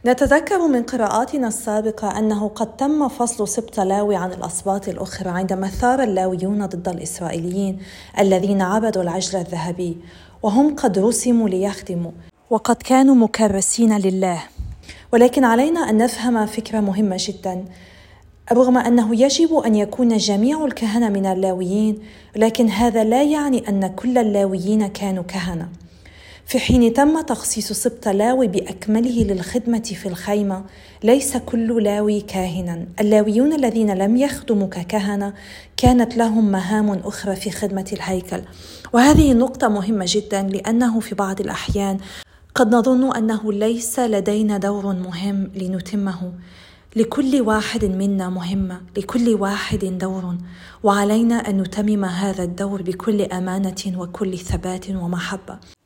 نتذكر 0.07 0.67
من 0.67 0.83
قراءاتنا 0.83 1.49
السابقة 1.49 2.19
أنه 2.19 2.49
قد 2.49 2.77
تم 2.77 3.09
فصل 3.09 3.49
سبط 3.49 3.81
لاوي 3.81 4.17
عن 4.17 4.33
الأسباط 4.33 4.89
الأخرى 4.89 5.31
عندما 5.31 5.69
ثار 5.69 6.03
اللاويون 6.03 6.67
ضد 6.67 6.89
الإسرائيليين 6.89 7.79
الذين 8.19 8.63
عبدوا 8.63 9.03
العجل 9.03 9.39
الذهبي 9.39 9.97
وهم 10.43 10.77
قد 10.77 10.99
رسموا 10.99 11.49
ليخدموا 11.49 12.11
وقد 12.51 12.77
كانوا 12.77 13.15
مكرسين 13.15 13.99
لله. 13.99 14.43
ولكن 15.13 15.45
علينا 15.45 15.81
أن 15.91 15.99
نفهم 15.99 16.47
فكرة 16.47 16.81
مهمة 16.81 17.17
جدا. 17.19 17.65
رغم 18.53 18.79
أنه 18.79 19.23
يجب 19.23 19.55
أن 19.55 19.75
يكون 19.75 20.17
جميع 20.17 20.65
الكهنة 20.65 21.09
من 21.09 21.27
اللاويين 21.27 21.99
لكن 22.37 22.69
هذا 22.69 23.05
لا 23.05 23.23
يعني 23.23 23.69
أن 23.69 23.87
كل 23.87 24.19
اللاويين 24.19 24.87
كانوا 24.87 25.23
كهنة. 25.23 25.69
في 26.51 26.59
حين 26.59 26.93
تم 26.93 27.21
تخصيص 27.21 27.73
سبط 27.73 28.09
لاوي 28.09 28.49
بأكمله 28.49 29.25
للخدمة 29.25 29.83
في 29.83 30.07
الخيمة 30.07 30.65
ليس 31.05 31.37
كل 31.37 31.83
لاوي 31.83 32.21
كاهنا. 32.21 32.87
اللاويون 33.01 33.53
الذين 33.53 33.95
لم 33.95 34.17
يخدموا 34.17 34.69
ككهنه 34.69 35.35
كانت 35.77 36.17
لهم 36.17 36.51
مهام 36.51 36.91
أخرى 36.91 37.37
في 37.37 37.51
خدمة 37.51 37.91
الهيكل. 37.93 38.43
وهذه 38.93 39.33
نقطة 39.33 39.69
مهمة 39.69 40.05
جدا 40.09 40.43
لأنه 40.43 41.01
في 41.01 41.15
بعض 41.15 41.41
الأحيان 41.41 41.99
قد 42.55 42.75
نظن 42.75 43.17
أنه 43.17 43.53
ليس 43.53 43.99
لدينا 43.99 44.59
دور 44.59 44.87
مهم 44.87 45.51
لنتمه. 45.55 46.33
لكل 46.97 47.41
واحد 47.41 47.85
منا 47.85 48.29
مهمه 48.29 48.81
لكل 48.97 49.35
واحد 49.35 49.85
دور. 49.85 50.35
وعلينا 50.83 51.35
أن 51.35 51.61
نتمم 51.61 52.05
هذا 52.05 52.43
الدور 52.43 52.83
بكل 52.83 53.23
أمانة 53.23 53.83
وكل 53.97 54.39
ثبات 54.39 54.91
ومحبة. 54.91 55.80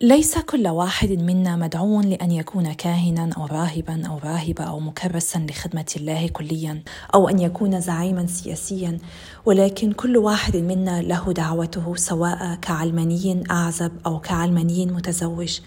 ليس 0.00 0.38
كل 0.38 0.68
واحد 0.68 1.10
منا 1.10 1.56
مدعو 1.56 2.00
لأن 2.00 2.30
يكون 2.30 2.72
كاهنا 2.72 3.30
أو 3.36 3.46
راهبا 3.46 4.06
أو 4.06 4.18
راهبة 4.18 4.64
أو 4.64 4.80
مكرسا 4.80 5.38
لخدمة 5.38 5.94
الله 5.96 6.28
كليا 6.28 6.82
أو 7.14 7.28
أن 7.28 7.38
يكون 7.38 7.80
زعيما 7.80 8.26
سياسيا 8.26 8.98
ولكن 9.46 9.92
كل 9.92 10.16
واحد 10.16 10.56
منا 10.56 11.02
له 11.02 11.32
دعوته 11.32 11.96
سواء 11.96 12.54
كعلماني 12.54 13.44
أعزب 13.50 13.92
أو 14.06 14.20
كعلماني 14.20 14.86
متزوج. 14.86 15.60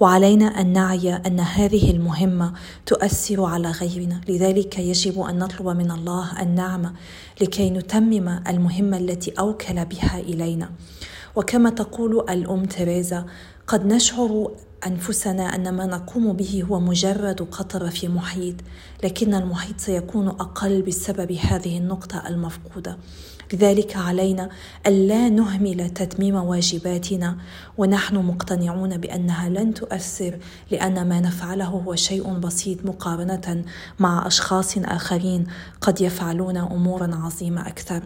وعلينا 0.00 0.60
أن 0.60 0.72
نعي 0.72 1.14
أن 1.14 1.40
هذه 1.40 1.90
المهمة 1.90 2.52
تؤثر 2.86 3.44
على 3.44 3.70
غيرنا. 3.70 4.20
لذلك 4.28 4.78
يجب 4.78 5.20
أن 5.20 5.38
نطلب 5.38 5.68
من 5.68 5.90
الله 5.90 6.42
النعمة 6.42 6.92
لكي 7.40 7.70
نتمم 7.70 8.42
المهمة 8.48 8.96
التي 8.96 9.30
أوكل 9.30 9.84
بها 9.84 10.20
إلينا. 10.20 10.70
وكما 11.36 11.70
تقول 11.70 12.30
الأم 12.30 12.64
تريزا 12.64 13.26
قد 13.70 13.86
نشعر 13.86 14.50
أنفسنا 14.86 15.54
أن 15.54 15.74
ما 15.74 15.86
نقوم 15.86 16.32
به 16.32 16.64
هو 16.68 16.80
مجرد 16.80 17.42
قطره 17.42 17.88
في 17.88 18.08
محيط 18.08 18.54
لكن 19.04 19.34
المحيط 19.34 19.80
سيكون 19.80 20.28
أقل 20.28 20.82
بسبب 20.82 21.32
هذه 21.32 21.78
النقطة 21.78 22.28
المفقودة. 22.28 22.98
لذلك 23.52 23.96
علينا 23.96 24.48
الا 24.86 25.28
نهمل 25.28 25.90
تتميم 25.90 26.34
واجباتنا 26.34 27.36
ونحن 27.78 28.16
مقتنعون 28.16 28.96
بأنها 28.96 29.48
لن 29.48 29.74
تؤثر 29.74 30.38
لأن 30.70 31.08
ما 31.08 31.20
نفعله 31.20 31.64
هو 31.64 31.94
شيء 31.94 32.32
بسيط 32.32 32.86
مقارنة 32.86 33.64
مع 33.98 34.26
أشخاص 34.26 34.78
آخرين 34.78 35.46
قد 35.80 36.00
يفعلون 36.00 36.56
أمورا 36.56 37.10
عظيمة 37.14 37.68
أكثر. 37.68 38.02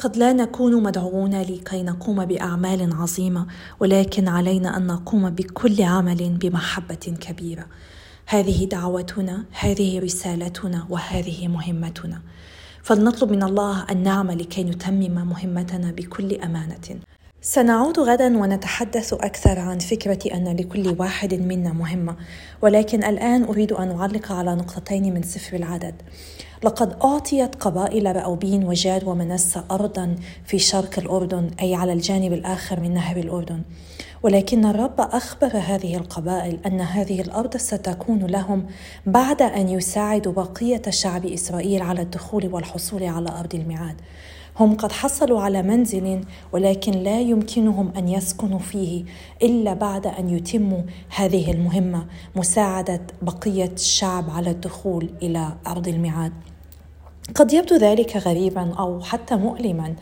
قد 0.00 0.16
لا 0.16 0.32
نكون 0.32 0.82
مدعوون 0.82 1.40
لكي 1.40 1.82
نقوم 1.82 2.24
بأعمال 2.24 2.92
عظيمة 2.92 3.46
ولكن 3.80 4.28
علينا 4.28 4.76
أن 4.76 4.86
نقوم 4.86 5.30
بكل 5.30 5.82
عمل 5.82 6.30
بمحبة 6.30 6.94
كبيرة. 7.20 7.66
هذه 8.26 8.64
دعوتنا 8.64 9.44
هذه 9.50 9.98
رسالتنا 9.98 10.86
وهذه 10.90 11.48
مهمتنا. 11.48 12.20
فلنطلب 12.82 13.30
من 13.30 13.42
الله 13.42 13.86
النعمه 13.90 14.34
لكي 14.34 14.64
نتمم 14.64 15.28
مهمتنا 15.28 15.90
بكل 15.90 16.34
أمانة. 16.34 17.00
سنعود 17.42 17.98
غدا 17.98 18.38
ونتحدث 18.38 19.12
أكثر 19.12 19.58
عن 19.58 19.78
فكرة 19.78 20.34
أن 20.34 20.56
لكل 20.56 20.96
واحد 20.98 21.34
منا 21.34 21.72
مهمة 21.72 22.16
ولكن 22.62 23.04
الآن 23.04 23.44
أريد 23.44 23.72
أن 23.72 23.90
أعلق 23.90 24.32
على 24.32 24.54
نقطتين 24.54 25.14
من 25.14 25.22
سفر 25.22 25.56
العدد. 25.56 25.94
لقد 26.64 26.96
أعطيت 27.04 27.54
قبائل 27.54 28.16
رأوبين 28.16 28.64
وجاد 28.64 29.04
ومنسى 29.04 29.62
أرضا 29.70 30.16
في 30.44 30.58
شرق 30.58 30.98
الأردن 30.98 31.50
أي 31.62 31.74
على 31.74 31.92
الجانب 31.92 32.32
الآخر 32.32 32.80
من 32.80 32.94
نهر 32.94 33.16
الأردن. 33.16 33.62
ولكن 34.22 34.64
الرب 34.64 35.00
أخبر 35.00 35.50
هذه 35.56 35.96
القبائل 35.96 36.58
أن 36.66 36.80
هذه 36.80 37.20
الأرض 37.20 37.56
ستكون 37.56 38.18
لهم 38.18 38.66
بعد 39.06 39.42
أن 39.42 39.68
يساعدوا 39.68 40.32
بقية 40.32 40.82
شعب 40.90 41.26
إسرائيل 41.26 41.82
على 41.82 42.02
الدخول 42.02 42.46
والحصول 42.52 43.02
على 43.02 43.28
أرض 43.28 43.54
الميعاد. 43.54 43.96
هم 44.60 44.76
قد 44.76 44.92
حصلوا 44.92 45.40
على 45.40 45.62
منزل 45.62 46.20
ولكن 46.52 46.92
لا 46.92 47.20
يمكنهم 47.20 47.92
أن 47.96 48.08
يسكنوا 48.08 48.58
فيه 48.58 49.04
إلا 49.42 49.74
بعد 49.74 50.06
أن 50.06 50.30
يتموا 50.30 50.82
هذه 51.16 51.50
المهمة 51.50 52.06
مساعدة 52.36 53.00
بقية 53.22 53.72
الشعب 53.72 54.30
على 54.30 54.50
الدخول 54.50 55.10
إلى 55.22 55.52
أرض 55.66 55.88
الميعاد. 55.88 56.32
قد 57.34 57.52
يبدو 57.52 57.76
ذلك 57.76 58.16
غريبا 58.16 58.74
أو 58.74 59.00
حتى 59.00 59.36
مؤلما 59.36 59.94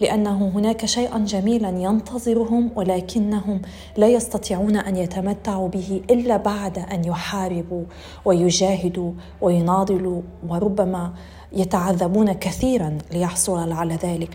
لأنه 0.00 0.48
هناك 0.48 0.86
شيئا 0.86 1.18
جميلا 1.18 1.68
ينتظرهم 1.68 2.70
ولكنهم 2.76 3.62
لا 3.96 4.08
يستطيعون 4.08 4.76
أن 4.76 4.96
يتمتعوا 4.96 5.68
به 5.68 6.02
إلا 6.10 6.36
بعد 6.36 6.78
أن 6.78 7.04
يحاربوا 7.04 7.84
ويجاهدوا 8.24 9.12
ويناضلوا 9.40 10.22
وربما 10.48 11.12
يتعذبون 11.54 12.32
كثيرا 12.32 12.98
ليحصلوا 13.12 13.74
على 13.74 13.94
ذلك. 13.94 14.30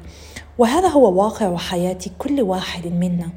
وهذا 0.58 0.88
هو 0.88 1.24
واقع 1.24 1.58
حياة 1.58 1.98
كل 2.18 2.42
واحد 2.42 2.88
منا. 2.88 3.30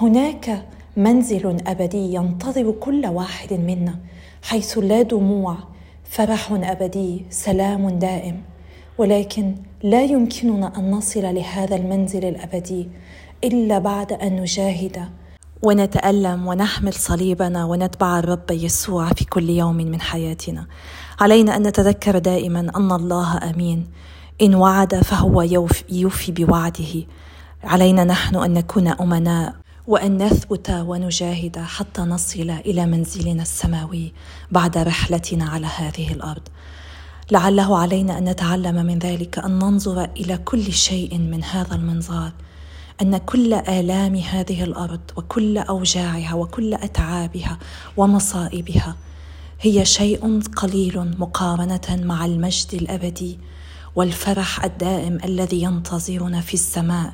هناك 0.00 0.64
منزل 0.96 1.56
أبدي 1.66 2.14
ينتظر 2.14 2.70
كل 2.70 3.06
واحد 3.06 3.52
منا 3.52 3.94
حيث 4.42 4.78
لا 4.78 5.02
دموع 5.02 5.56
فرح 6.04 6.52
أبدي 6.52 7.24
سلام 7.30 7.88
دائم. 7.88 8.42
ولكن 8.98 9.54
لا 9.82 10.02
يمكننا 10.04 10.78
أن 10.78 10.90
نصل 10.90 11.34
لهذا 11.34 11.76
المنزل 11.76 12.24
الأبدي 12.24 12.88
إلا 13.44 13.78
بعد 13.78 14.12
أن 14.12 14.40
نجاهد 14.40 15.04
ونتألم 15.62 16.46
ونحمل 16.46 16.94
صليبنا 16.94 17.64
ونتبع 17.64 18.18
الرب 18.18 18.50
يسوع 18.50 19.12
في 19.12 19.24
كل 19.24 19.50
يوم 19.50 19.76
من 19.76 20.00
حياتنا. 20.00 20.66
علينا 21.20 21.56
أن 21.56 21.62
نتذكر 21.62 22.18
دائما 22.18 22.60
أن 22.60 22.92
الله 22.92 23.50
أمين. 23.50 23.86
إن 24.42 24.54
وعد 24.54 24.94
فهو 24.94 25.42
يوفي 25.90 26.32
بوعده. 26.32 27.06
علينا 27.64 28.04
نحن 28.04 28.36
أن 28.36 28.52
نكون 28.52 28.88
أمناء 28.88 29.54
وأن 29.86 30.22
نثبت 30.22 30.70
ونجاهد 30.70 31.58
حتى 31.58 32.02
نصل 32.02 32.50
إلى 32.50 32.86
منزلنا 32.86 33.42
السماوي 33.42 34.12
بعد 34.50 34.78
رحلتنا 34.78 35.48
على 35.48 35.66
هذه 35.66 36.12
الأرض. 36.12 36.42
لعله 37.30 37.78
علينا 37.78 38.18
أن 38.18 38.24
نتعلم 38.24 38.86
من 38.86 38.98
ذلك 38.98 39.38
أن 39.38 39.58
ننظر 39.58 40.04
إلى 40.16 40.36
كل 40.36 40.72
شيء 40.72 41.18
من 41.18 41.44
هذا 41.44 41.74
المنظار. 41.74 42.32
أن 43.02 43.18
كل 43.18 43.54
آلام 43.54 44.16
هذه 44.16 44.64
الأرض 44.64 45.00
وكل 45.16 45.58
أوجاعها 45.58 46.34
وكل 46.34 46.74
أتعابها 46.74 47.58
ومصائبها 47.96 48.96
هي 49.60 49.84
شيء 49.84 50.40
قليل 50.40 51.14
مقارنة 51.18 51.88
مع 51.90 52.24
المجد 52.24 52.74
الأبدي 52.74 53.38
والفرح 53.96 54.64
الدائم 54.64 55.18
الذي 55.24 55.62
ينتظرنا 55.62 56.40
في 56.40 56.54
السماء 56.54 57.12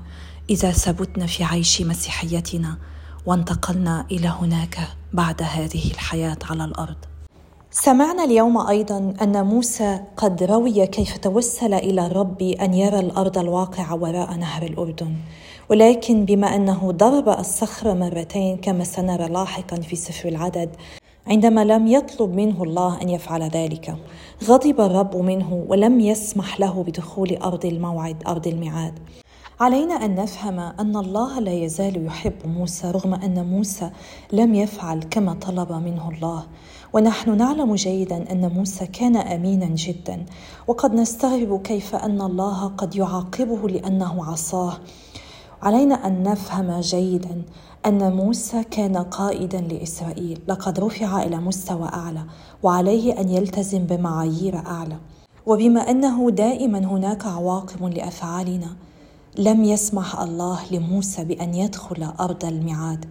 إذا 0.50 0.70
ثبتنا 0.70 1.26
في 1.26 1.44
عيش 1.44 1.82
مسيحيتنا 1.82 2.78
وانتقلنا 3.26 4.06
إلى 4.10 4.28
هناك 4.28 4.78
بعد 5.12 5.42
هذه 5.42 5.90
الحياة 5.90 6.38
على 6.50 6.64
الأرض. 6.64 6.96
سمعنا 7.70 8.24
اليوم 8.24 8.58
أيضا 8.58 9.14
أن 9.22 9.44
موسى 9.46 10.00
قد 10.16 10.42
روي 10.42 10.86
كيف 10.86 11.16
توسل 11.16 11.74
إلى 11.74 12.06
الرب 12.06 12.42
أن 12.42 12.74
يرى 12.74 13.00
الأرض 13.00 13.38
الواقعة 13.38 13.94
وراء 13.94 14.34
نهر 14.34 14.62
الأردن. 14.62 15.16
ولكن 15.70 16.24
بما 16.24 16.56
أنه 16.56 16.92
ضرب 16.92 17.28
الصخر 17.28 17.94
مرتين 17.94 18.56
كما 18.56 18.84
سنرى 18.84 19.28
لاحقا 19.28 19.76
في 19.76 19.96
سفر 19.96 20.28
العدد 20.28 20.70
عندما 21.26 21.64
لم 21.64 21.86
يطلب 21.86 22.34
منه 22.34 22.62
الله 22.62 23.02
أن 23.02 23.08
يفعل 23.08 23.42
ذلك 23.42 23.96
غضب 24.44 24.80
الرب 24.80 25.16
منه 25.16 25.64
ولم 25.68 26.00
يسمح 26.00 26.60
له 26.60 26.82
بدخول 26.82 27.36
أرض 27.36 27.66
الموعد 27.66 28.22
أرض 28.26 28.46
الميعاد. 28.46 28.98
علينا 29.60 29.94
أن 29.94 30.14
نفهم 30.14 30.58
أن 30.58 30.96
الله 30.96 31.40
لا 31.40 31.52
يزال 31.52 32.06
يحب 32.06 32.34
موسى 32.44 32.90
رغم 32.90 33.14
أن 33.14 33.46
موسى 33.46 33.90
لم 34.32 34.54
يفعل 34.54 35.02
كما 35.10 35.34
طلب 35.34 35.72
منه 35.72 36.10
الله. 36.10 36.46
ونحن 36.92 37.36
نعلم 37.36 37.74
جيدا 37.74 38.32
أن 38.32 38.52
موسى 38.52 38.86
كان 38.86 39.16
امينا 39.16 39.66
جدا 39.66 40.26
وقد 40.66 40.94
نستغرب 40.94 41.62
كيف 41.62 41.94
أن 41.94 42.20
الله 42.20 42.66
قد 42.68 42.96
يعاقبه 42.96 43.68
لأنه 43.68 44.24
عصاه. 44.24 44.78
علينا 45.64 46.06
أن 46.06 46.22
نفهم 46.22 46.80
جيدا 46.80 47.42
أن 47.86 48.12
موسى 48.12 48.64
كان 48.64 48.96
قائدا 48.96 49.60
لإسرائيل. 49.60 50.40
لقد 50.48 50.80
رفع 50.80 51.22
إلى 51.22 51.36
مستوى 51.36 51.88
أعلى 51.88 52.24
وعليه 52.62 53.20
أن 53.20 53.28
يلتزم 53.28 53.78
بمعايير 53.78 54.56
أعلى. 54.56 54.96
وبما 55.46 55.80
أنه 55.90 56.30
دائما 56.30 56.78
هناك 56.78 57.26
عواقب 57.26 57.84
لأفعالنا 57.84 58.76
لم 59.38 59.64
يسمح 59.64 60.20
الله 60.20 60.60
لموسى 60.70 61.24
بأن 61.24 61.54
يدخل 61.54 62.08
أرض 62.20 62.44
الميعاد. 62.44 63.04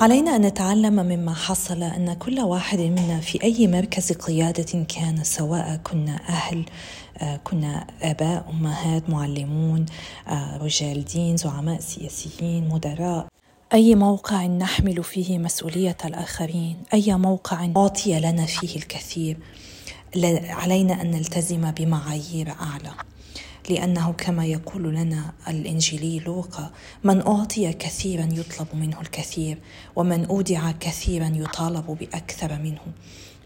علينا 0.00 0.36
أن 0.36 0.40
نتعلم 0.40 0.94
مما 0.94 1.34
حصل 1.34 1.82
أن 1.82 2.12
كل 2.14 2.40
واحد 2.40 2.78
منا 2.78 3.20
في 3.20 3.42
أي 3.42 3.68
مركز 3.68 4.12
قيادة 4.12 4.84
كان 4.88 5.24
سواء 5.24 5.80
كنا 5.84 6.20
أهل 6.28 6.64
كنا 7.44 7.86
آباء 8.02 8.50
أمهات 8.50 9.10
معلمون 9.10 9.86
آه، 10.28 10.56
رجال 10.56 11.04
دين 11.04 11.36
زعماء 11.36 11.80
سياسيين 11.80 12.68
مدراء. 12.68 13.26
أي 13.72 13.94
موقع 13.94 14.46
نحمل 14.46 15.04
فيه 15.04 15.38
مسؤولية 15.38 15.96
الآخرين؟ 16.04 16.76
أي 16.94 17.14
موقع 17.14 17.68
اعطي 17.76 18.20
لنا 18.20 18.46
فيه 18.46 18.76
الكثير؟ 18.76 19.36
علينا 20.48 21.02
أن 21.02 21.10
نلتزم 21.10 21.70
بمعايير 21.70 22.50
أعلى. 22.50 22.94
لأنه 23.70 24.12
كما 24.12 24.46
يقول 24.46 24.94
لنا 24.94 25.32
الإنجيلي 25.48 26.18
لوقا 26.18 26.70
من 27.04 27.26
أعطي 27.26 27.72
كثيرا 27.72 28.28
يطلب 28.32 28.66
منه 28.74 29.00
الكثير 29.00 29.58
ومن 29.96 30.24
أودع 30.24 30.70
كثيرا 30.70 31.32
يطالب 31.34 31.86
بأكثر 32.00 32.58
منه. 32.58 32.82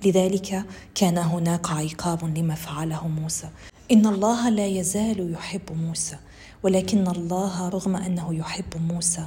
لذلك 0.04 0.64
كان 0.94 1.18
هناك 1.18 1.70
عقاب 1.70 2.38
لما 2.38 2.54
فعله 2.54 3.08
موسى. 3.08 3.48
إن 3.92 4.06
الله 4.06 4.48
لا 4.48 4.66
يزال 4.66 5.32
يحب 5.32 5.72
موسى 5.72 6.16
ولكن 6.62 7.08
الله 7.08 7.68
رغم 7.68 7.96
أنه 7.96 8.34
يحب 8.34 8.92
موسى 8.92 9.26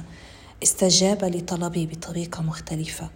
استجاب 0.62 1.24
لطلبي 1.24 1.86
بطريقة 1.86 2.42
مختلفة. 2.42 3.10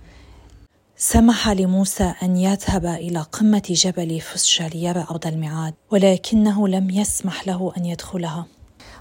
سمح 0.96 1.48
لموسى 1.48 2.14
أن 2.22 2.36
يذهب 2.36 2.86
إلى 2.86 3.20
قمة 3.20 3.62
جبل 3.70 4.20
فسجة 4.20 4.68
ليرى 4.68 5.06
أرض 5.10 5.26
الميعاد 5.26 5.74
ولكنه 5.90 6.68
لم 6.68 6.90
يسمح 6.90 7.46
له 7.46 7.72
أن 7.78 7.84
يدخلها. 7.84 8.46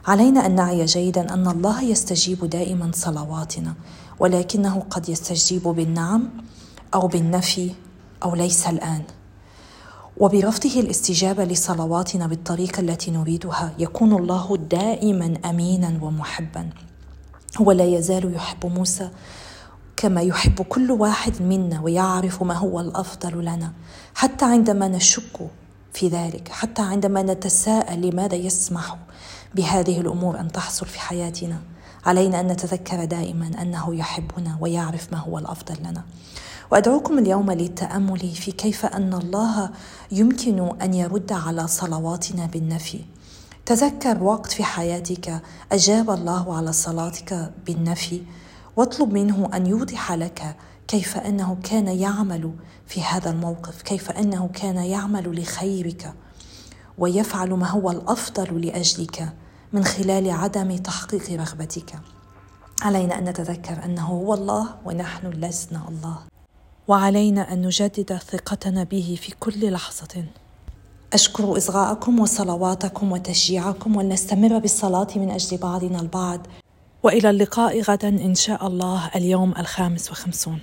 علينا 0.08 0.46
أن 0.46 0.56
نعي 0.56 0.86
جيدا 0.86 1.34
أن 1.34 1.48
الله 1.48 1.84
يستجيب 1.84 2.46
دائما 2.46 2.92
صلواتنا 2.94 3.74
ولكنه 4.20 4.80
قد 4.90 5.10
يستجيب 5.10 5.64
بالنعم 5.64 6.30
أو 6.94 7.08
بالنفي 7.08 7.72
أو 8.24 8.36
ليس 8.36 8.68
الآن. 8.68 9.04
وبرفضه 10.18 10.80
الاستجابة 10.80 11.44
لصلواتنا 11.44 12.28
بالطريقة 12.28 12.80
التي 12.80 13.12
نريدها 13.12 13.74
يكون 13.80 14.14
الله 14.14 14.58
دائما 14.58 15.38
امينا 15.46 16.00
ومحبا. 16.02 16.70
هو 17.62 17.72
لا 17.72 17.86
يزال 17.86 18.36
يحب 18.36 18.66
موسى 18.66 19.10
كما 19.98 20.22
يحب 20.22 20.62
كل 20.62 20.92
واحد 20.92 21.42
منا 21.42 21.82
ويعرف 21.82 22.44
ما 22.44 22.54
هو 22.54 22.80
الأفضل 22.80 23.46
لنا. 23.46 23.74
حتى 24.16 24.46
عندما 24.46 24.88
نشك 24.88 25.48
في 25.94 26.08
ذلك 26.08 26.48
حتى 26.48 26.82
عندما 26.82 27.24
نتساءل 27.24 28.02
لماذا 28.02 28.36
يسمح 28.36 28.98
بهذه 29.56 30.02
الأمور 30.02 30.40
أن 30.40 30.52
تحصل 30.52 30.86
في 30.86 31.00
حياتنا 31.00 31.62
علينا 32.06 32.40
أن 32.40 32.48
نتذكر 32.48 33.06
دائما 33.06 33.52
أنه 33.62 33.96
يحبنا 33.96 34.58
ويعرف 34.60 35.12
ما 35.12 35.18
هو 35.18 35.38
الأفضل 35.38 35.76
لنا. 35.80 36.04
وأدعوكم 36.76 37.20
اليوم 37.20 37.52
للتأمل 37.52 38.20
في 38.20 38.52
كيف 38.52 38.86
أن 38.86 39.14
الله 39.14 39.70
يمكن 40.12 40.82
أن 40.82 40.94
يرد 40.94 41.32
على 41.32 41.68
صلواتنا 41.68 42.46
بالنفي. 42.46 43.00
تذكر 43.66 44.24
وقت 44.24 44.52
في 44.52 44.64
حياتك 44.64 45.42
أجاب 45.72 46.10
الله 46.10 46.58
على 46.58 46.74
صلاتك 46.74 47.52
بالنفي 47.66 48.22
واطلب 48.76 49.14
منه 49.14 49.50
أن 49.54 49.68
يوضح 49.68 50.12
لك 50.12 50.56
كيف 50.88 51.18
أنه 51.18 51.58
كان 51.64 51.88
يعمل 51.88 52.52
في 52.88 53.02
هذا 53.04 53.30
الموقف 53.30 53.82
كيف 53.82 54.12
أنه 54.12 54.50
كان 54.54 54.78
يعمل 54.78 55.42
لخيرك 55.42 56.14
ويفعل 56.98 57.54
ما 57.54 57.70
هو 57.70 57.92
الأفضل 57.92 58.66
لأجلك 58.66 59.34
من 59.74 59.84
خلال 59.84 60.32
عدم 60.32 60.78
تحقيق 60.78 61.32
رغبتك. 61.32 61.96
علينا 62.82 63.18
أن 63.20 63.24
نتذكر 63.24 63.86
أنه 63.86 64.06
هو 64.06 64.34
الله 64.34 64.76
ونحن 64.86 65.28
لسنا 65.28 65.82
الله. 65.90 66.35
وعلينا 66.88 67.54
أن 67.54 67.62
نجدد 67.62 68.18
ثقتنا 68.18 68.84
به 68.84 69.18
في 69.22 69.34
كل 69.40 69.72
لحظة. 69.72 70.24
أشكر 71.14 71.58
إصغاءكم 71.58 72.20
وصلواتكم 72.20 73.12
وتشجيعكم 73.12 73.96
ولنستمر 73.96 74.60
بالصلاة 74.60 75.08
من 75.16 75.32
أجل 75.32 75.58
بعضنا 75.58 76.02
البعض. 76.02 76.48
وإلى 77.04 77.30
اللقاء 77.30 77.82
غدا 77.82 78.10
إن 78.10 78.36
شاء 78.36 78.68
الله 78.68 79.12
اليوم 79.16 79.54
الخامس 79.58 80.12
وخمسون. 80.12 80.60